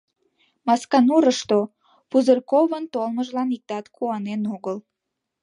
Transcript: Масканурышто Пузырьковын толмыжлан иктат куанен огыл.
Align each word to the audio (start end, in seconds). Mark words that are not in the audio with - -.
Масканурышто 0.67 1.57
Пузырьковын 2.09 2.85
толмыжлан 2.93 3.49
иктат 3.55 3.85
куанен 3.95 4.41
огыл. 4.55 4.77